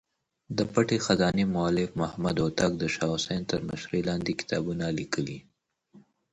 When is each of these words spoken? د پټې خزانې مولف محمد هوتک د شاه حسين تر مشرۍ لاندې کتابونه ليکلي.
د 0.57 0.59
پټې 0.73 0.97
خزانې 1.05 1.45
مولف 1.55 1.89
محمد 2.01 2.35
هوتک 2.43 2.71
د 2.77 2.83
شاه 2.95 3.11
حسين 3.13 3.41
تر 3.51 3.59
مشرۍ 3.69 4.01
لاندې 4.09 4.31
کتابونه 4.39 4.85
ليکلي. 4.99 5.39